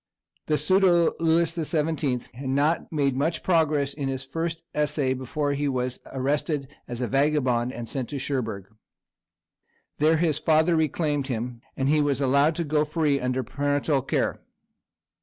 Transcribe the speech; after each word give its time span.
The 0.47 0.57
pseudo 0.57 1.13
Louis 1.19 1.53
the 1.53 1.63
Seventeenth 1.63 2.25
had 2.33 2.49
not 2.49 2.91
made 2.91 3.15
much 3.15 3.43
progress 3.43 3.93
in 3.93 4.07
his 4.09 4.23
first 4.25 4.63
essay 4.73 5.13
before 5.13 5.53
he 5.53 5.67
was 5.67 5.99
arrested 6.07 6.69
as 6.87 7.01
a 7.01 7.07
vagabond, 7.07 7.71
and 7.71 7.87
sent 7.87 8.09
to 8.09 8.17
Cherbourg. 8.17 8.65
There 9.99 10.17
his 10.17 10.39
father 10.39 10.75
reclaimed 10.75 11.27
him, 11.27 11.61
and 11.77 11.87
he 11.87 12.01
was 12.01 12.19
allowed 12.19 12.55
to 12.55 12.63
go 12.63 12.83
free 12.83 13.19
under 13.19 13.43
parental 13.43 14.01
care. 14.01 14.39